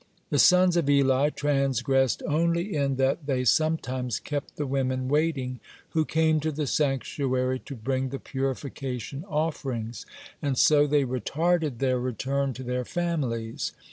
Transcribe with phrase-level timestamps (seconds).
[0.31, 6.05] The sons of Eli transgressed only in that they sometimes kept the women waiting who
[6.05, 10.07] came to the sanctuary to bring the purification offerings,
[10.41, 13.73] and so they retarded their return to their families.